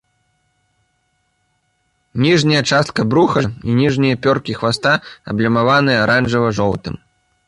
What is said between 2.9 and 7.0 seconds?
бруха і ніжнія пёркі хваста аблямаваныя аранжава-жоўтым.